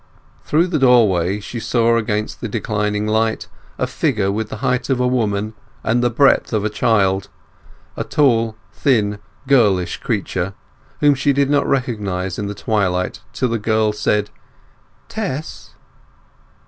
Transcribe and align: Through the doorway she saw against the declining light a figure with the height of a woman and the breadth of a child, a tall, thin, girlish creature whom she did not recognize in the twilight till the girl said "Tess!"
Through 0.43 0.65
the 0.69 0.79
doorway 0.79 1.39
she 1.39 1.59
saw 1.59 1.95
against 1.95 2.41
the 2.41 2.47
declining 2.47 3.05
light 3.05 3.47
a 3.77 3.85
figure 3.85 4.31
with 4.31 4.49
the 4.49 4.55
height 4.65 4.89
of 4.89 4.99
a 4.99 5.05
woman 5.07 5.53
and 5.83 6.01
the 6.01 6.09
breadth 6.09 6.53
of 6.53 6.65
a 6.65 6.71
child, 6.71 7.29
a 7.95 8.03
tall, 8.03 8.57
thin, 8.73 9.19
girlish 9.47 9.97
creature 9.97 10.55
whom 11.01 11.13
she 11.13 11.33
did 11.33 11.51
not 11.51 11.67
recognize 11.69 12.39
in 12.39 12.47
the 12.47 12.55
twilight 12.55 13.21
till 13.31 13.49
the 13.49 13.59
girl 13.59 13.93
said 13.93 14.31
"Tess!" 15.07 15.75